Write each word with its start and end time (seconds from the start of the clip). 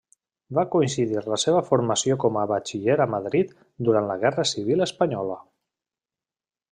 Va 0.59 0.61
coincidir 0.75 1.19
la 1.33 1.37
seva 1.43 1.59
formació 1.67 2.17
com 2.25 2.39
a 2.43 2.45
Batxiller 2.53 2.95
a 3.05 3.07
Madrid 3.17 3.53
durant 3.91 4.09
la 4.13 4.17
Guerra 4.25 4.47
Civil 4.53 4.83
Espanyola. 4.87 5.41